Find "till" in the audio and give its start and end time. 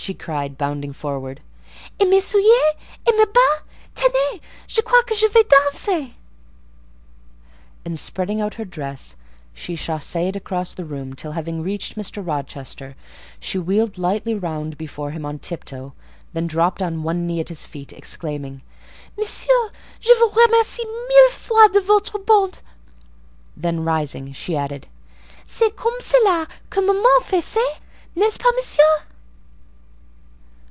11.13-11.33